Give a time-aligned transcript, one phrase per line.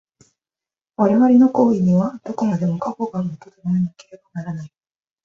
[0.95, 4.71] 我々の行為には、どこまでも過去が基とならなければならない。